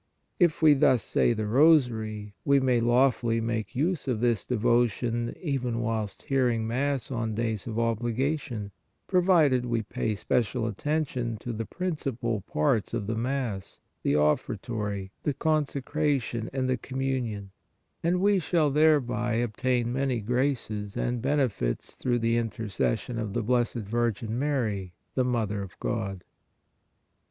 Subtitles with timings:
[0.39, 5.79] If we thus say the Rosary, we may lawfully make use of this devotion even
[5.79, 8.71] whilst hearing Mass on days of obligation,
[9.05, 15.35] provided we pay special attention to the principal parts of the Mass, the Offertory, the
[15.35, 17.51] Consecration and the Communion;
[18.01, 23.75] and we shall thereby obtain many graces and benefits through the intercession of the Blessed
[23.85, 26.23] Virgin Mary, the Mother of God.